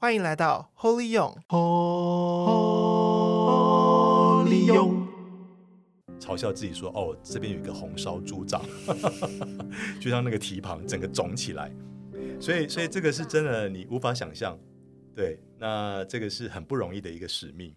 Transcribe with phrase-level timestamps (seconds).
[0.00, 1.66] 欢迎来到 Holy 勇，Holy
[4.66, 5.08] 勇，
[6.20, 8.62] 嘲笑自己说：“哦，这边有一个红烧猪掌，
[10.00, 11.72] 就像那个蹄膀整个肿起来。”
[12.40, 14.56] 所以，所以这个是真的，你无法想象。
[15.16, 17.74] 对，那这个是很不容易的一个使命。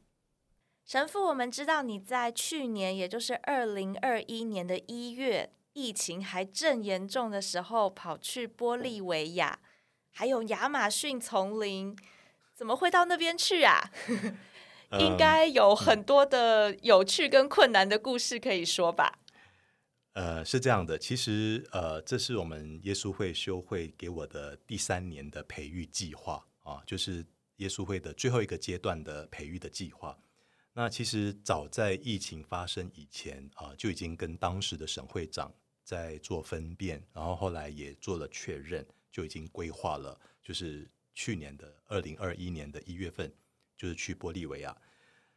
[0.86, 9.58] 神父，我们知道你在去年，也就是二零二一年的一月，疫情还正严重的时候，跑去玻利维亚。
[10.14, 11.96] 还有亚马逊丛林，
[12.62, 13.92] 怎么会到那边去啊？
[15.00, 19.18] 应该有很多的有趣跟困难的故事可以说吧？
[20.14, 30.16] 呃，是这样的，其实呃，这是我们耶稣会修会给我的第三年的培育计划啊，就是耶稣会的最后一个阶段的培育的计划。
[30.74, 35.52] 那其实早在疫情发生以前啊，就已经跟当时的省会长
[35.84, 38.86] 在做分辨，然后后来也做了确认。
[39.12, 43.32] 就已经规划了，就是去年的二零二一年的一月份，
[43.78, 44.76] 就是去玻利维亚。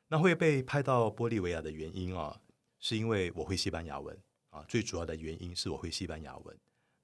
[0.08, 2.40] 那会被派到玻利维亚的原因啊，
[2.78, 4.16] 是因为我会西班牙文
[4.50, 6.56] 啊，最主要的原因是我会西班牙文。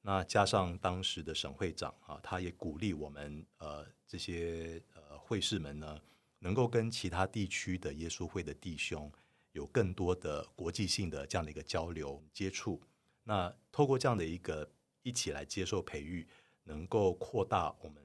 [0.03, 6.01] 那加上当时的省会长啊，他也鼓励我们呃这些呃会士们呢，
[6.39, 9.11] 能够跟其他地区的耶稣会的弟兄
[9.53, 12.81] 有更多的国际性的这样的一个交流接触。
[13.25, 14.71] 那透过这样的一个
[15.03, 16.27] 一起来接受培育。
[16.65, 17.97] 能够扩大我们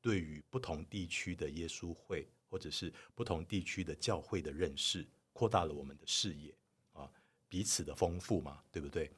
[0.00, 6.54] 对于不同地区的耶稣会，或者是不同地区的教会的认识，扩大了我们的视野
[6.92, 7.10] 啊，
[7.48, 9.10] 彼此的丰富嘛，对不对？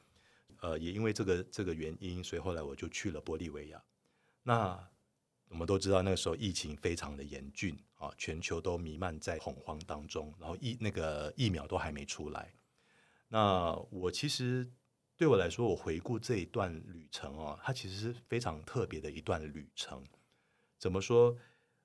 [0.61, 3.83] 呃，也因为这个这个原因，所以后来我就去了玻利维亚。
[4.43, 4.89] 那
[5.49, 12.53] 我们都知道那个时候疫情非常的严峻啊，全球都弥漫在恐慌当中，然后疫那个疫苗都还没出来。
[13.29, 14.71] 那我其实。
[15.17, 20.03] 对我来说，我回顾这一段旅程哦，它其实是非常特别的一段旅程。
[20.81, 21.37] 怎么说？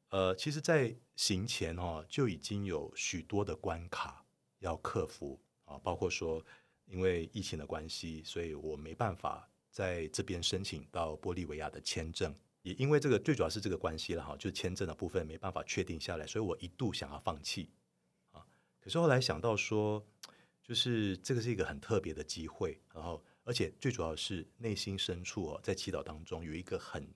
[0.09, 4.25] 呃，其实，在行前哦，就已经有许多的关卡
[4.59, 6.43] 要克服啊，包括说，
[6.85, 12.33] 因为疫情的关系，所以我没办法在这边申请到玻利维亚的签证。
[12.63, 17.69] 也因为这个，最主要是这个关系了哈，就签证的部分没办法确定下来，所以我一度想要放弃
[18.31, 18.43] 啊。
[18.79, 20.03] 可是后来想到说。
[20.67, 27.07] 就是这个是一个很特别的机会，然后而且最主要是内心深处哦，在祈祷当中有一个很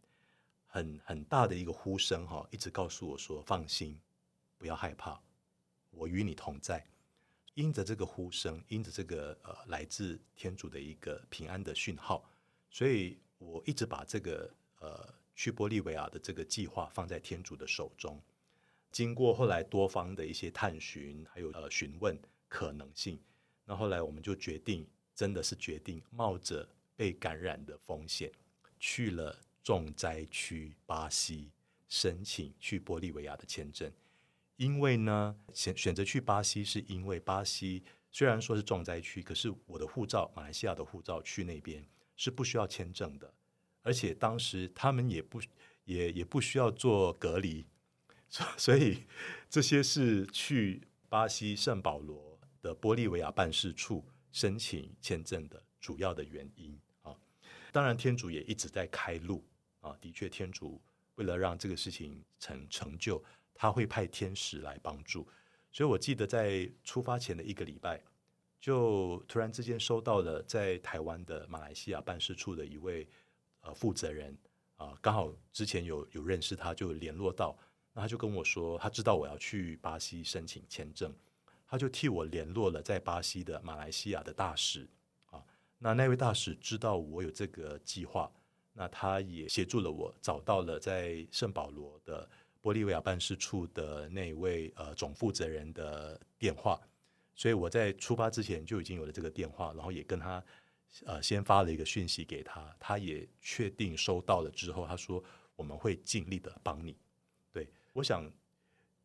[0.69, 3.99] 很很大的一个呼声哈，一直告诉我说：放心，
[4.57, 5.19] 不要害怕，
[5.89, 6.85] 我与你同在。
[7.55, 12.23] 因着这个呼声，因着这个呃来自天主的一个平安的讯号，
[12.69, 18.21] 所以我一直把这个呃去玻利维亚的这个计划放在天主的手中。
[18.91, 23.19] 经过后来多方的一些探寻，还有呃询问可能性。
[23.65, 28.31] 那后来我们就决定，真的是决定冒着被感染的风险，
[28.79, 31.51] 去了重灾区巴西
[31.87, 33.91] 申请去玻利维亚的签证。
[34.57, 37.81] 因为呢，选选择去巴西，是因为巴西
[38.11, 41.87] 虽然说是重灾区，可是我的护照，马来西亚的护照去那边
[42.17, 43.33] 是不需要签证的，
[43.81, 45.41] 而且当时他们也不
[45.85, 47.65] 也也不需要做隔离，
[48.27, 49.05] 所所以
[49.49, 56.77] 这些是去巴西圣保罗的玻利维亚办事处申请签证的主要的原因，
[57.71, 59.43] 当然天主也一直在开路
[59.81, 60.81] 啊，的确天主
[61.15, 65.27] 为了让这个事情成成就，他会派天使来帮助。
[65.71, 68.01] 所以我记得在出发前的一个礼拜，
[68.59, 73.07] 就突然之间收到了在台湾的马来西亚办事处的一位
[73.61, 74.35] 呃负责人
[74.77, 77.57] 啊，刚好之前有有认识他，就联络到，
[77.93, 81.13] 那他就跟我说，他知道我要去巴西申请签证。
[81.67, 84.87] 他就替我联络了在巴西的马来西亚的大使，
[85.79, 88.31] 那那位大使知道我有这个计划，
[88.73, 92.29] 那他也协助了我找到了在圣保罗的
[92.61, 96.79] 玻利维亚办事处的那位呃总负责人的电话，
[97.33, 100.43] 所以我在出发之前就已经有了这个电话，然后也跟他
[101.05, 105.23] 呃先发了一个讯息给他，他也确定收到了之后，他说
[105.55, 106.95] 我们会尽力的帮你。
[107.51, 108.29] 对，我想。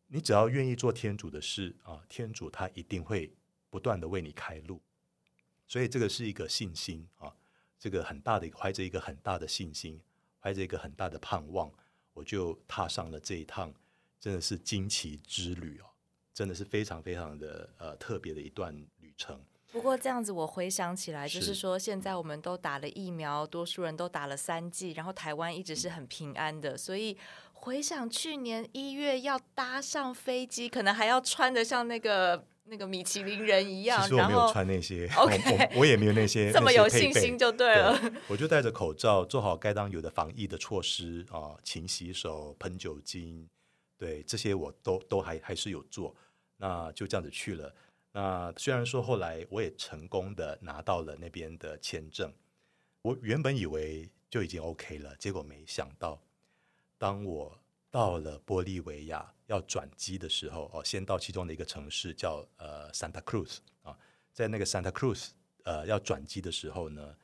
[0.07, 3.35] 你只要愿意做天主的事啊，天主他一定会
[3.71, 4.81] 不断的为你开路，
[5.67, 7.35] 所以这个是一个信心啊，
[7.79, 10.01] 这个很大的怀着一个很大的信心，
[10.41, 11.71] 怀着一个很大的盼望，
[12.13, 13.73] 我就踏上了这一趟
[14.21, 15.87] 真的是惊奇之旅哦，
[16.33, 19.41] 真的是非常非常的呃特别的一段旅程。
[19.73, 27.17] 不过这样子我回想起来，就是说现在我们都打了疫苗，多数人都打了三剂，然后台湾一直是很平安的，所以。
[27.57, 34.03] 回想去年一月要搭上飞机，可能还要穿的像那个那个米其林人一样。
[34.03, 37.99] 其实我没有穿那些，OK， 我，我也没有那些这么有信心就对了。
[37.99, 43.49] 对，我就戴着口罩，做好该当有的防疫的措施啊，勤洗手、喷酒精，
[43.99, 46.15] 对，这些我都都还还是有做。
[46.57, 47.75] 那就这样子去了。
[48.13, 52.33] 那虽然说后来我也成功的拿到了那边的签证，
[53.03, 56.23] 我原本以为就已经 OK 了，结果没想到，
[56.97, 57.59] 当我
[57.95, 63.97] 到了玻利维亚要转机的时候，哦，先到其中的一个城市叫呃 Santa Cruz 啊，
[64.33, 65.29] 在那个 Santa Cruz
[65.63, 67.17] 呃要转机的时候呢，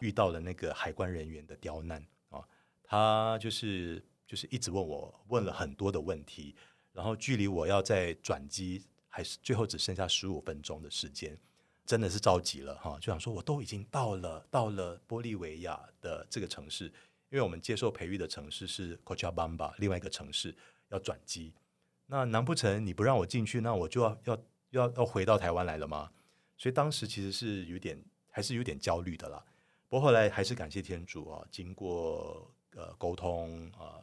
[0.00, 2.44] 遇到了那个海关人员的刁难啊，
[2.82, 6.56] 他就是就是一直问我，问了很多的问题，
[6.92, 8.84] 然后距离我要再转机。
[9.12, 11.36] 还是最后只剩下十五分钟的时间，
[11.84, 12.96] 真的是着急了哈！
[13.00, 16.92] 就想说，我都已经到了，到了玻利维亚的这个城市，
[17.30, 20.54] 因为我们接受培育的城市是 Cochabamba，另外一个城市
[20.88, 21.54] 要转机。
[22.06, 26.10] 那难不成你不让我进去，那我就要要要要回到台湾来了吗？
[26.56, 29.44] 所以当时其实是有点，还是有点焦虑的啦。
[29.88, 34.02] 不过后来还是感谢天主啊，经过呃沟通啊，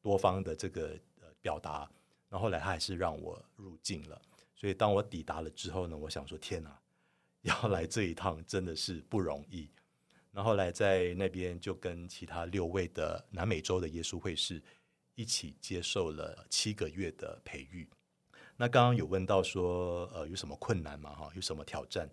[0.00, 0.88] 多方的这个
[1.20, 1.90] 呃表达，
[2.28, 4.20] 然后后来他还是让我入境了。
[4.54, 6.78] 所以当我抵达了之后呢，我想说天哪，
[7.42, 9.70] 要来这一趟真的是不容易。
[10.32, 14.62] 然后来在那边就跟其他六位的南美洲的耶稣会士
[15.14, 17.88] 一起接受了七个月的培育。
[18.56, 21.14] 那刚刚有问到说，呃，有什么困难吗？
[21.14, 22.08] 哈，有什么挑战？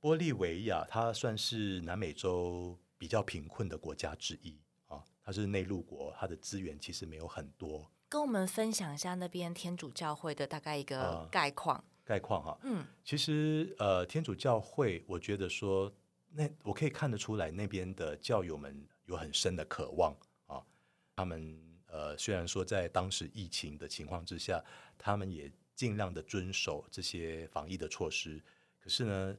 [0.00, 4.56] 玻利维亚它算是南美洲比较贫困的国家之一
[4.86, 7.90] 啊，它是内陆国，它的资源其实没有很多。
[8.08, 11.76] 跟我们分享一下那边天主教会的大概一个概况。
[11.76, 15.92] 呃、概况哈，嗯，其实呃，天主教会，我觉得说，
[16.30, 20.16] 那我可以看得出来，那边的教友们有很深的渴望
[20.46, 20.62] 啊。
[21.16, 24.62] 他们呃，虽然说在当时疫情的情况之下，
[24.96, 28.42] 他们也尽量的遵守这些防疫的措施，
[28.78, 29.36] 可是呢，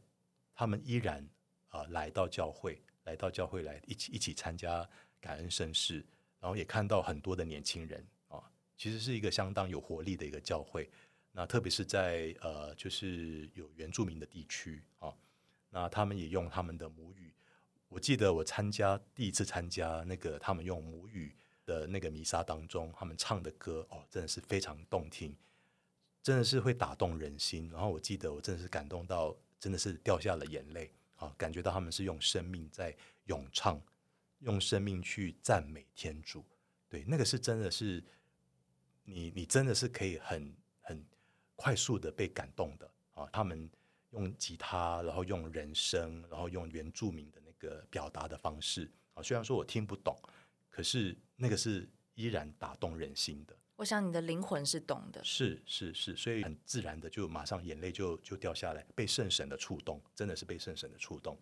[0.53, 1.27] 他们依然
[1.69, 4.89] 啊、来到教会，来到教会来一起一起参加
[5.21, 6.03] 感恩圣事，
[6.39, 8.41] 然后也看到很多的年轻人啊。
[8.75, 10.89] 其实是一个相当有活力的一个教会，
[11.31, 15.13] 那特别是在呃，就是有原住民的地区啊，
[15.69, 17.33] 那他们也用他们的母语。
[17.87, 21.35] 我记得我参加第一次参加那个他们用母语
[21.65, 25.35] 的那个弥撒当中，他们唱的歌哦，真的是非常动听，
[26.21, 27.69] 真的是会打动人心。
[27.71, 32.95] 然后我记得我真的是感动到，真的是掉下了眼泪啊，感觉到他们是用生命在
[33.25, 33.81] 咏唱，
[34.39, 36.45] 用生命去赞美天主。
[36.87, 38.03] 对，那个是真的是。
[39.11, 41.03] 你你真的是可以很很
[41.55, 43.27] 快速的被感动的啊！
[43.33, 43.67] 他们
[44.11, 49.21] 用吉他，然后用人声，然后用原住民的那个表达的方式啊。
[49.21, 50.17] 虽然说我听不懂，
[50.69, 53.55] 可是那个是依然打动人心的。
[53.75, 61.37] 我想你的灵魂是懂的，是是是，所以很自然的就马上眼泪就就掉下来，被圣神的触动，真的是被圣神的触动。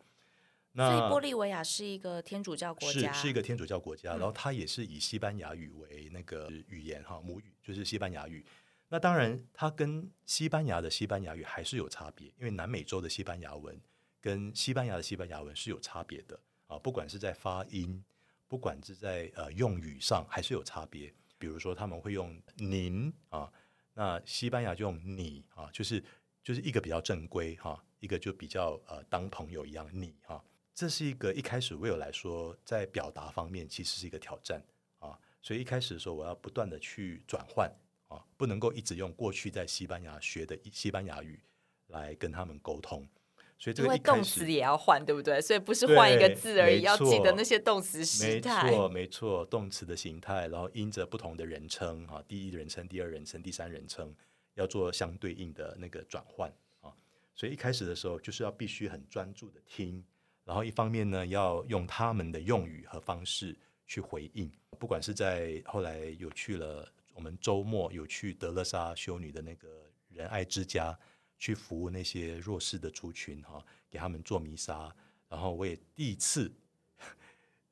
[0.74, 8.46] 那所以玻利维亚是一个天主教国家，是是一个天主教国家，嗯、然后它也是以西班牙语为那个语言哈母语，就是西班牙语。
[8.90, 13.80] 那当然，它跟西班牙的西班牙语还是有差别，因为南美洲的西班牙文
[14.22, 18.04] 跟西班牙的西班牙文是有差别的啊，不管是在发音，
[18.48, 21.14] 不管是在呃用语上，还是有差别。
[21.38, 23.52] 比如说他们会用您啊，
[23.94, 26.04] 那西班牙就用你啊，就是
[26.42, 30.44] 就是一个比较正规哈，一个就比较呃当朋友一样你哈。
[30.74, 34.64] 这是一个一开始为我来说，在表达方面其实是一个挑战
[35.00, 37.70] 啊，所以一开始的时候我要不断的去转换
[38.08, 41.40] 啊，不能够一直用过去在西班牙学的西班牙语
[41.88, 43.08] 来跟他们沟通，
[43.58, 45.42] 所以这个因为动词也要换，对不对？
[45.42, 48.64] 所以不是换一个字而已，要记得那些动词形态。
[48.64, 54.14] 没错，没错，动词的形态，然后因着不同的人称啊，第一人称、第二人称、第三人称，
[54.56, 56.50] 要做相对应的那个转换
[56.82, 56.94] 啊，
[57.36, 60.04] 所以一开始的时候就是要必须很专注的听。
[60.46, 63.54] 然后一方面呢，要用他们的用语和方式
[63.86, 64.50] 去回应，
[64.80, 70.96] 不管是在后来有去了，我们周末有去德勒莎修女的那个仁爱之家，
[71.40, 74.96] 去服务那些弱势的族群哈，给他们做弥撒。
[75.28, 76.54] 然后我也第一次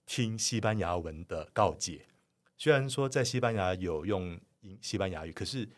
[0.08, 2.08] 听西班牙文的告解，
[2.58, 5.70] 虽然说在西班牙有用英西班牙语，可是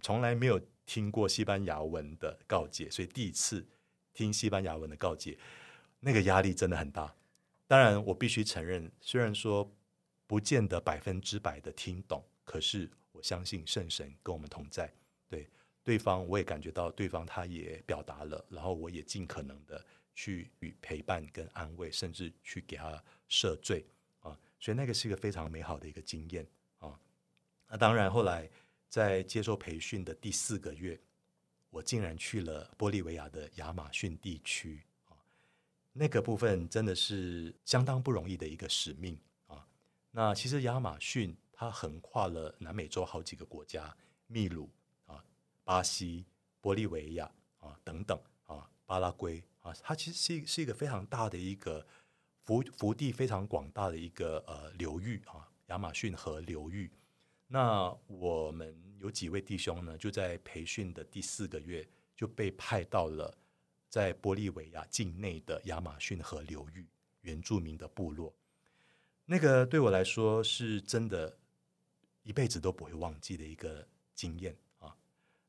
[0.00, 3.66] 从来没有听过西班牙文的告解，所以第一次
[4.14, 5.36] 听西班牙文的告解。
[5.98, 7.12] 那个压力真的很大，
[7.66, 9.68] 当然我必须承认，虽然说
[10.28, 14.88] 不见得百分之百的听懂，可是我相信圣神跟我们同在，
[15.28, 15.48] 对
[15.82, 19.84] 对方我也感觉到对方他也表达了，然后我也尽可能的
[20.14, 23.84] 去与陪伴跟安慰，甚至去给他赦罪
[24.20, 26.46] 啊，所以那个是一个非常美好的一个经验
[26.78, 26.96] 啊。
[27.66, 28.48] 那当然后来
[28.88, 30.96] 在接受培训的第四个月，
[31.70, 35.18] 我竟然去了玻利维亚的亚马逊地区啊。
[35.92, 39.66] 那个部分真的是相当不容易的一个使命啊！
[40.12, 43.92] 那其实亚马逊它横跨了南美洲好几个国家，
[44.28, 44.70] 秘鲁
[45.06, 45.24] 啊、
[45.64, 46.24] 巴西、
[46.62, 51.84] 玻利维亚啊等等啊、巴拉圭啊，它其实是一是一个非常大的一个
[52.44, 56.88] 幅幅地非常广大的一个呃流域啊，亚马逊河流域。
[57.48, 61.84] 那我们有几位弟兄呢，就在培训的第四个月
[62.14, 63.36] 就被派到了
[63.88, 66.86] 在玻利维亚境内的亚马逊河流域
[67.22, 68.32] 原住民的部落。
[69.24, 71.36] 那个对我来说是真的，
[72.28, 74.94] 一辈子都不会忘记的一个经验啊。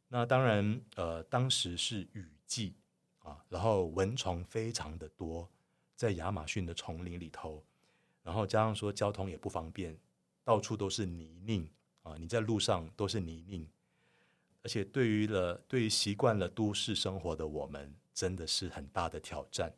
[0.07, 2.73] 那当然，呃，当时是雨季
[3.19, 5.45] 啊，然后蚊虫非常的多，
[5.97, 7.61] 在亚马逊的丛林里头，
[8.23, 9.97] 然后加上说交通也不方便，
[10.45, 11.67] 到处都是泥泞
[12.01, 13.67] 啊，你在路上都是泥泞，
[14.63, 19.73] 而且对于了对于习惯了都市生活的我们，真的是很大的挑战。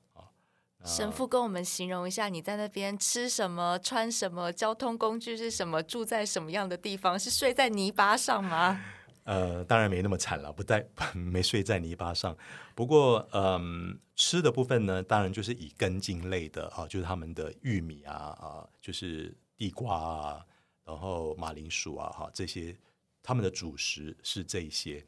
[0.84, 7.18] 神父跟我们形容一下，你在那边吃什么、穿什么、交通工具是什么、住在什么样的地方？
[7.20, 8.82] 是睡在泥巴上吗？
[9.24, 10.84] 呃，当然没那么惨了，不在
[11.14, 12.36] 没睡在泥巴上。
[12.74, 20.46] 不过，嗯，吃的部分呢，当然就是以根茎类的啊，就是他们的玉米啊啊，就是地瓜啊，
[20.84, 22.76] 然后马铃薯啊哈，这些
[23.22, 25.06] 他们的主食是这一些。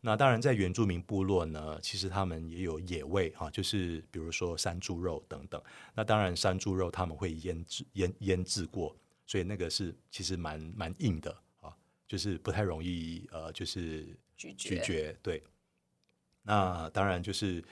[0.00, 5.60] 那当然，在原住民部落呢，其实他们也有野味啊，就是比如说山猪肉等等。
[5.92, 11.76] 那当然，山猪肉他们会腌制、腌腌制过，所以那个是其实蛮蛮硬的啊，
[12.06, 14.68] 就是不太容易呃，就是咀嚼。
[14.68, 15.42] 咀嚼对。
[16.42, 17.62] 那当然就是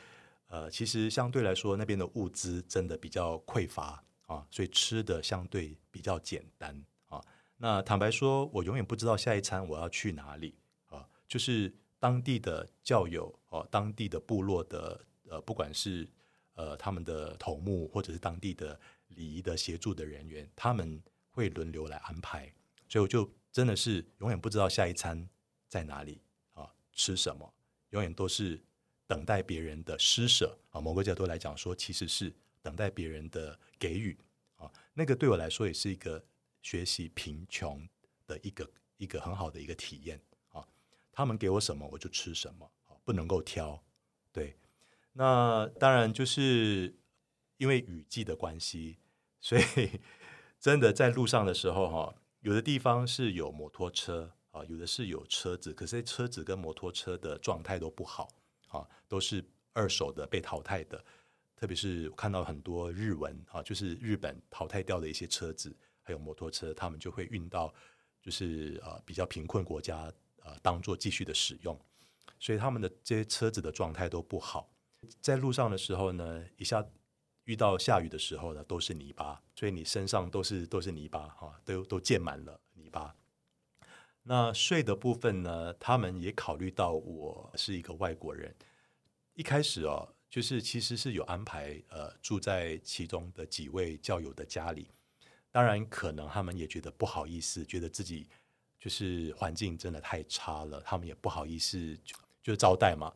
[0.49, 7.23] 呃，其实相对来说，那边的物资真的比较匮乏啊，所以吃的相对比较简单啊。
[7.57, 10.57] 那坦白说，我永远不知道下一餐我要去哪里
[10.87, 11.73] 啊，就是。
[12.07, 16.09] 当地的教友哦，当地的部落的呃，不管是
[16.55, 22.47] 呃他们的头目，或者是当地的礼仪的协助的人员，他们会轮流来安排，
[22.89, 25.29] 所以我就真的是永远不知道下一餐
[25.67, 26.21] 在哪里
[26.53, 27.53] 啊，吃什么，
[27.91, 28.63] 永远都是
[29.09, 30.81] 等待别人的施舍啊。
[30.81, 32.33] 某个角度来讲说，其实是
[32.63, 34.17] 等待别人的给予
[34.55, 34.71] 啊。
[34.95, 36.25] 那个对我来说也是一个
[36.63, 37.85] 学习贫穷
[38.29, 40.21] 的一个一个很好的一个体验。
[41.17, 42.71] 他们给我什么，我就吃什么，
[43.03, 43.83] 不能够挑。
[44.31, 44.59] 对，
[45.15, 46.95] 那当然就是
[47.57, 48.99] 因为雨季的关系，
[49.41, 49.99] 所以
[50.61, 58.29] 真的在路上的时候，哈，有的地方是有摩托车啊，有的是有车子，可是车子跟摩托车的状态都不好
[58.69, 59.43] 啊，都是
[59.73, 61.03] 二手的被淘汰的。
[61.57, 67.73] 特别是看到很多日文啊，就是日本淘汰掉的一些车子，还有摩托车，他们就会运到
[68.21, 70.13] 就是呃比较贫困国家。
[70.47, 71.77] 呃，当做继续的使用，
[72.39, 74.71] 所以他们的这些车子的状态都不好。
[75.21, 76.87] 在路上的时候呢，一下
[77.45, 83.17] 遇到下雨的时候呢，都是泥巴，所以你身上都是都是泥巴哈，都都溅满了泥巴。
[84.23, 88.55] 那睡的部分呢，他们也考虑到我是一个外国人，
[89.35, 94.89] 一开始哦，就是其实是有安排呃住在其中的几位教友的家里，
[95.51, 98.29] 当然可能他们也觉得不好意思，觉得自己。
[98.79, 103.13] 就是环境真的太差了，他们也不好意思就就招待嘛。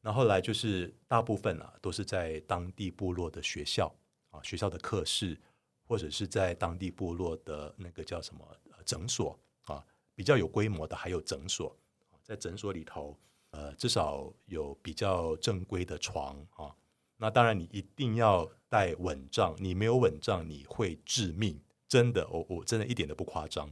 [0.00, 3.94] 那后来就是大部分啊都是在当地部落的学校
[4.30, 5.38] 啊，学校的课室，
[5.86, 8.42] 或者是在当地部落的那个叫什么
[8.86, 11.76] 诊所啊，比较有规模的还有诊所。
[12.22, 13.18] 在诊所里头，
[13.50, 16.74] 呃，至少有比较正规的床啊。
[17.16, 23.70] 那当然你一定要带蚊帐，你没有蚊帐你会致命，真的，我我真的一点都不夸张。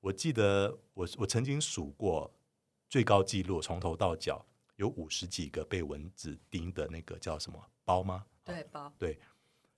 [0.00, 2.32] 我记得我我曾经数过
[2.88, 4.44] 最高纪录，从头到脚
[4.76, 8.24] 有五十几个被蚊子叮的那个叫什么包吗？
[8.44, 8.92] 对，包。
[8.98, 9.18] 对，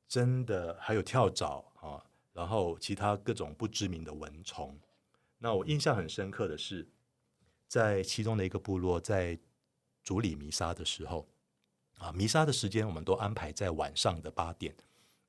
[0.06, 4.78] 真的还有跳蚤啊，然后其他各种不知名的蚊虫。
[5.38, 6.86] 那我印象很深刻的是，
[7.66, 9.38] 在其中的一个部落，在
[10.02, 11.26] 主理弥撒的时候
[11.96, 14.76] 啊，弥撒的时间我们都安排在晚上的八点，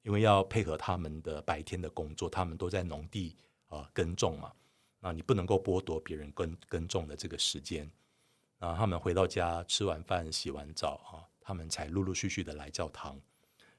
[0.03, 4.51] 因为要配合他们的白天的工作，他们都在农地啊耕种嘛。
[5.01, 7.91] 那你不能够剥夺别人耕耕种的这个时间。
[8.59, 13.19] 啊，他们回到家吃完饭、洗完澡啊，他们才陆陆续续的来教堂。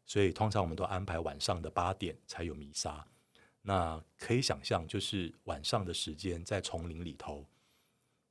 [0.04, 3.06] 所以通常我们都安排晚上的八点才有弥撒。
[3.62, 7.46] 那可以想象，就是晚上的时间在丛林里头，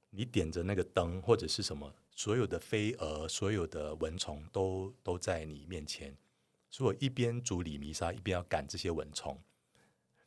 [0.10, 6.14] 你点着那个灯或者是什么，所有的飞蛾、所有的蚊虫都都在你面前。
[6.70, 9.42] 所以我一边主礼弥撒，一边要赶这些蚊虫。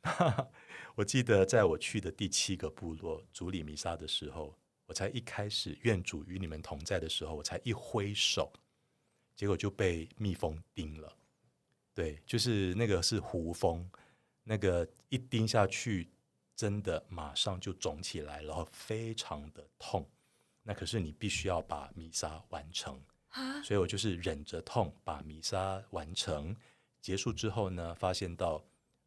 [0.95, 4.57] 我记得在我去的第七个部落主礼弥撒的时候，
[4.87, 8.53] 我才一开始愿主与你们同在的时候，我才一挥手，
[9.35, 11.13] 结果就被蜜蜂叮了。
[11.95, 13.89] 对，就是那个是胡蜂，
[14.43, 16.11] 那个一叮下去，
[16.55, 20.09] 真的马上就肿起来，然后非常的痛。
[20.63, 23.01] 那可是你必须要把弥撒完成，
[23.63, 26.55] 所以我就是忍着痛把弥撒完成。
[27.01, 28.65] 结束之后呢，发现到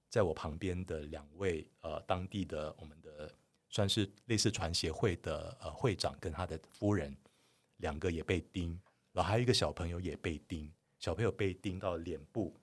[0.09, 3.33] 在我旁边的两位呃当地的我们的
[3.69, 7.15] 算是类似传协会的呃会长跟他的夫人，
[7.77, 8.79] 两个也被钉，
[9.11, 12.55] 然后还有一个小朋友也被钉，小朋友被钉到脸部，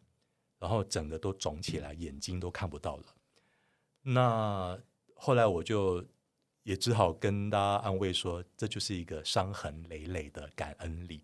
[0.59, 3.05] 然后整个都肿起来，眼睛都看不到了。
[4.01, 4.79] 那
[5.15, 6.05] 后来我就
[6.63, 11.23] 也只好跟大家安慰说，这就是一个伤痕累累的感恩礼。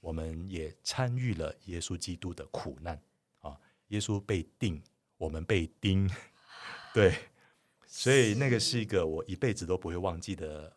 [0.00, 3.00] 我们也参与了耶稣基督的苦难
[3.40, 3.58] 啊，
[3.88, 4.82] 耶稣被钉，
[5.18, 6.08] 我们被叮，
[6.94, 7.14] 对，
[7.86, 10.76] 所以那个是一个我一辈子都不会忘记的，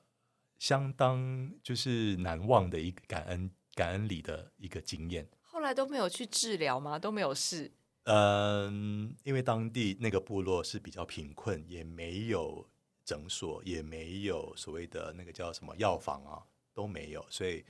[0.60, 5.28] 相当就是难忘的一个感恩感恩礼的一个经验。
[5.44, 6.98] 后来都没有去治疗吗？
[6.98, 7.72] 都没有事。
[8.06, 12.68] 嗯，因为当地那个部落是比较贫困，也没有
[13.06, 16.42] 诊所，也没有所谓的那个叫什么药房啊，
[16.74, 17.64] 都没有，所以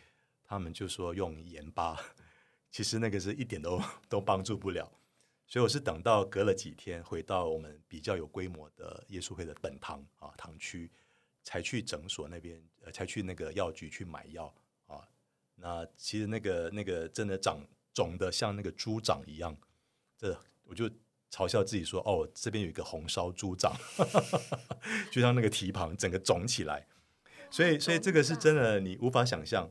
[0.45, 1.99] 他们就说用盐巴，
[2.71, 4.89] 其实那个是一点都 都帮助不了。
[5.51, 10.89] 所以我是等到隔了几天，回到我们比较有规模的耶稣会的本堂啊堂区，
[11.43, 14.55] 才去诊所那边，呃，才去那个药局去买药
[14.87, 15.05] 啊。
[15.55, 17.59] 那其实那个那个真的长
[17.93, 19.57] 肿的像那个猪掌一样。
[20.17, 20.89] 这我就
[21.29, 23.75] 嘲笑自己说：“哦，这边有一个红烧猪掌，
[25.11, 26.87] 就像那个蹄膀整个肿起来，
[27.49, 29.69] 所以，所以这个是真的，你无法想象。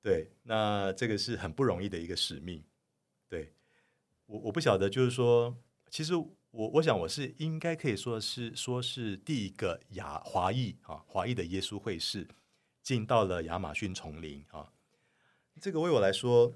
[0.00, 2.64] 对，那这个是很不容易的一个使命。
[4.28, 5.56] 我我不晓得，就是说，
[5.90, 12.28] 其实我我想我是应该可以说是说是第一个亚华裔啊，华裔的耶稣会士
[12.82, 14.72] 进到了亚马逊丛林啊，
[15.60, 16.54] 这个为我来说。”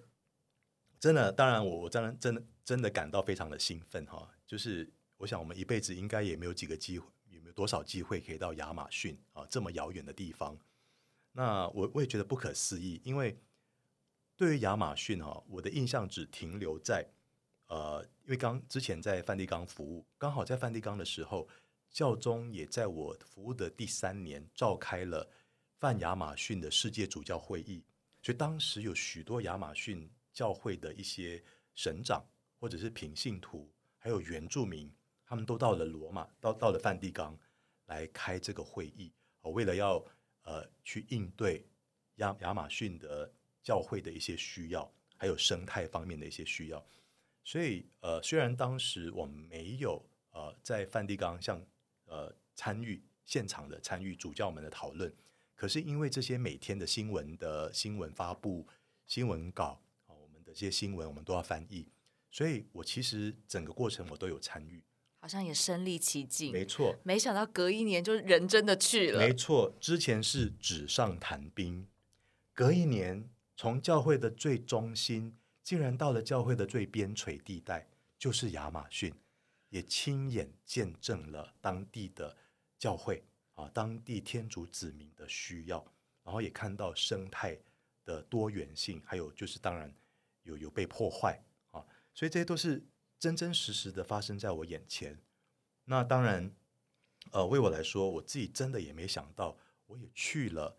[1.03, 4.31] 真的，当然我，我我真的真的真的感到非常的兴奋哈！
[4.47, 10.57] 就是我想，我们一辈子应该也没有几个机会，也没有多少机会可以到亚马逊啊这么遥远的地方。
[11.33, 13.37] 那我我也觉得不可思议，因为
[14.37, 17.05] 对于亚马逊哈，我的印象只停留在
[17.73, 21.49] 呃，因为刚之前在梵蒂冈服务，刚好在梵蒂冈的时候，
[21.91, 25.27] 教宗也在我服务的第三年召开了
[25.79, 27.83] 泛亚马逊的世界主教会议，
[28.21, 30.11] 所以当时有许多亚马逊。
[30.35, 32.25] 教会的一些省长，
[32.59, 34.91] 或者是平信徒，还有原住民，
[35.27, 37.39] 他们都到了罗马，到到了梵蒂冈
[37.85, 40.03] 来开这个会议，哦，为了要
[40.45, 41.67] 呃去应对
[42.15, 43.31] 亚亚马逊的
[43.63, 46.83] 教会的一些需要，还有生态方面的一些需要。
[47.45, 51.65] 所以呃，虽然当时我们没有呃在梵蒂冈像
[52.05, 55.13] 呃参与现场的参与主教们的讨论，
[55.55, 58.67] 可是因为这些每天的新闻的新闻发布
[59.07, 59.81] 新闻稿。
[60.07, 61.89] 我们的这些新闻我们都要翻译，
[62.31, 64.83] 所以我其实整个过程我都有参与，
[65.21, 66.53] 好像也身历其境。
[66.53, 69.19] 没错，没想到隔一年就人真的去了。
[69.19, 71.87] 没错，之前是纸上谈兵，
[72.55, 77.87] 隔一年从教会的最中心，竟然到了教会的最边陲地带，
[78.19, 79.13] 就是亚马逊，
[79.69, 82.37] 也亲眼见证了当地的
[82.79, 85.85] 教会啊，当地天主子民的需要，
[86.23, 87.59] 然后也看到生态
[88.05, 89.95] 的多元性，还有就是当然。
[90.45, 92.85] 有有被破坏啊，所以这些都是
[93.17, 95.17] 真真实实的发生在我眼前。
[95.85, 96.53] 那当然，
[97.31, 100.77] 呃，为我来说，我自己真的也没想到，我也去了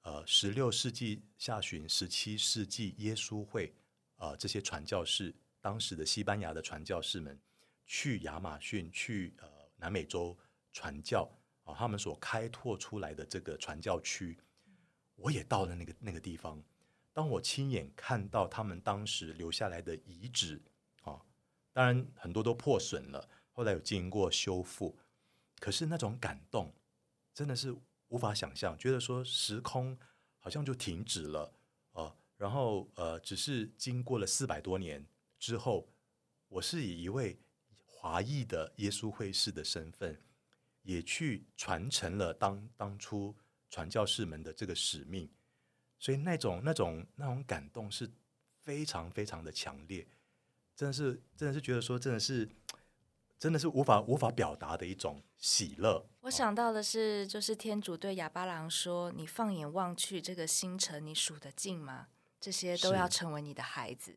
[0.00, 3.74] 呃十六世纪下旬、十七世纪耶稣会、
[4.22, 7.36] 呃、这些传教士，当时的西班牙的传教士们
[7.84, 10.38] 去亚马逊、去呃南美洲
[10.72, 11.28] 传教
[11.64, 14.38] 啊，他们所开拓出来的这个传教区，
[15.16, 16.62] 我也到了那个那个地方。
[17.12, 20.62] 当我亲眼看到他们当时留下来的遗址
[21.02, 21.20] 啊，
[21.72, 24.96] 当然很多都破损了，后来有经过修复，
[25.58, 26.72] 可是那种感动
[27.34, 29.98] 真的是无法想象，觉得说时空
[30.38, 31.52] 好像就停止了，
[32.42, 35.06] 然后呃，只是经过了四百多年
[35.38, 35.88] 之后，
[36.48, 37.38] 我是以一位
[37.86, 40.20] 华裔的耶稣会士的身份，
[40.82, 43.32] 也去传承了当当初
[43.70, 45.30] 传教士们的这个使命。
[46.00, 48.10] 所以那种那种那种感动是
[48.60, 50.04] 非常非常的强烈，
[50.74, 52.48] 真的是真的是觉得说真的是
[53.38, 56.04] 真的是无法无法表达的一种喜乐。
[56.22, 62.08] 我想到的是，就是天主对哑巴郎说：“你放眼望去，这个星辰你数得尽吗？
[62.42, 64.14] 这些都要成为你的孩子。”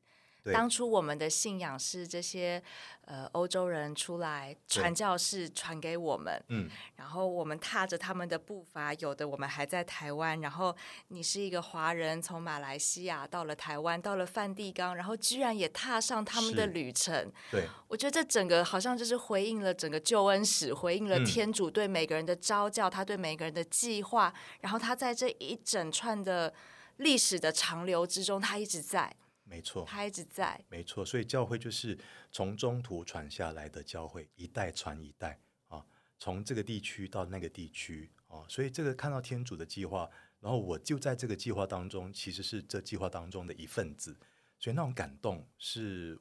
[0.53, 2.61] 当初我们的信仰是这些
[3.05, 10.75] 呃欧洲人出来传教士传给我们，嗯，然后我们踏着他们的步伐，有的我们还在台湾，然后
[11.07, 17.33] 你是一个华人，从马来西亚到了台湾，到了梵蒂冈，然后居然也踏上他们的旅程。
[17.49, 26.53] 对，我觉得这整个好像就是回应了整个救恩史，回应了天主对每个人的召教，嗯、他对每个人的计划，然后他在这一整串的
[26.97, 29.15] 历史的长流之中，它一直在。
[29.47, 30.60] 没错，他一直在。
[30.69, 31.95] 没错，所以教会就是
[32.31, 35.86] 从中途传下来的教会，一代传一代啊，
[36.17, 44.17] 从这个地区到那个地区啊，所以这个看到天主的计划，然后我就在这个计划当中，其实是这计划当中的一份子，
[44.58, 46.19] 所以那种感动是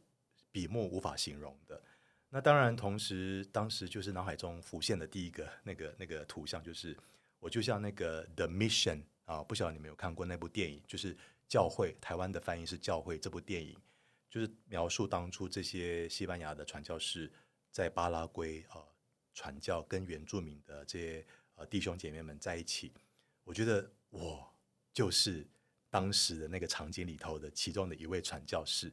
[0.53, 1.83] 笔墨无法形容的。
[2.29, 6.95] 那当然，同时当时就是脑海中浮现的第一个那个那个图像，就是
[7.41, 11.17] 我就像那个 The Mission 啊，不晓得你们有看过那部电影，就是。
[11.47, 13.19] 教会，台湾的翻译是教会。
[13.19, 13.77] 这部电影
[14.31, 17.31] 就是描述当初这些西班牙的传教士
[17.71, 18.89] 在巴拉圭啊、呃、
[19.35, 22.91] 传教，跟原住民的这些呃弟兄姐妹们在一起。
[23.45, 24.53] 我觉得我
[24.93, 25.47] 就是
[25.91, 28.91] 当时的那个场景里头的其中的一位传教士，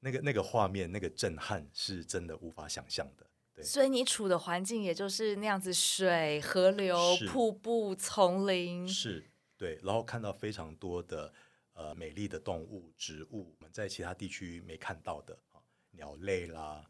[0.00, 3.26] 那个那个画面，那个震撼是真的无法想象的。
[3.54, 11.32] 对，所以你处的环境也就是那样子，水、河流、瀑布、丛林，是对，然后看到非常多的。
[11.78, 16.82] 呃，美丽的动物、植物，我们在其他地区没看到的啊，鸟类啦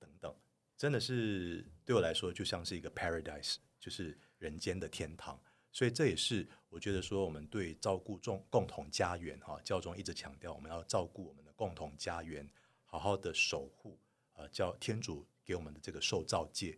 [0.00, 0.34] 等等，
[0.76, 5.40] 真的是对我来说就像是一个 paradise，就是人间的天堂。
[5.70, 12.50] 所以这也是我觉得说，我们对照顾众共同家园哈，教宗一直强调我们要照顾我们的共同家园，
[12.84, 13.96] 好好的守护
[14.32, 16.76] 呃，教天主给我们的这个受造界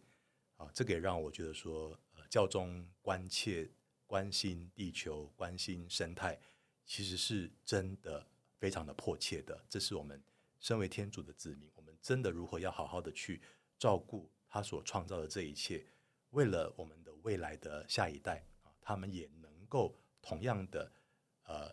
[0.59, 3.71] 啊，这个也让我觉得说，呃，教宗关切、
[4.15, 6.39] 关心地球、关心生态。
[6.85, 8.25] 其实是真的
[8.59, 10.23] 非常的迫切的，这是我们
[10.61, 13.43] 身为天主的子民，我们真的如何要好好的去
[13.77, 15.85] 照顾他所创造的这一切，
[16.31, 20.93] 为了我们的未来的下一代啊，他们也能够同样的
[21.43, 21.69] 呃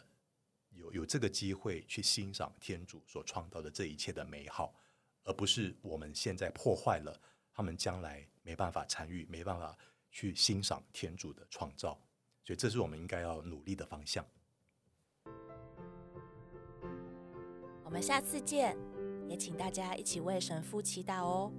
[0.70, 4.74] 有有这个机会去欣赏天主所创造的这一切的美好，
[5.26, 9.78] 而不是我们现在破坏了他们将来没办法参与、没办法
[10.10, 12.02] 去欣赏天主的创造，
[12.44, 14.26] 所以这是我们应该要努力的方向。
[17.84, 18.78] 我们下次见
[19.28, 21.52] 也请大家一起为神父祈祷哦。